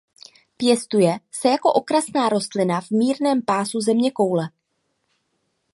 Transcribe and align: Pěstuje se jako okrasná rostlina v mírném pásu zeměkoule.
Pěstuje 0.57 1.19
se 1.31 1.49
jako 1.49 1.73
okrasná 1.73 2.29
rostlina 2.29 2.81
v 2.81 2.89
mírném 2.91 3.41
pásu 3.41 3.81
zeměkoule. 3.81 4.49